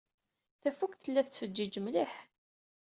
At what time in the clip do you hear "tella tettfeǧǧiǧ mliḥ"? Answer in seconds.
1.03-2.13